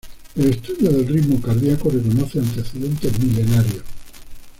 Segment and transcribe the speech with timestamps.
[0.35, 3.83] El estudio del ritmo cardíaco reconoce antecedentes milenarios.